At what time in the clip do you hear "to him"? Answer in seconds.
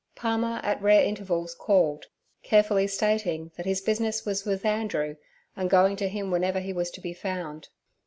5.97-6.31